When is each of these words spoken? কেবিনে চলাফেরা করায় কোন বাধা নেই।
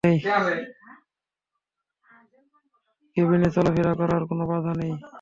কেবিনে 3.17 3.49
চলাফেরা 3.55 3.93
করায় 3.99 4.23
কোন 4.29 4.39
বাধা 4.49 4.73
নেই। 4.79 4.93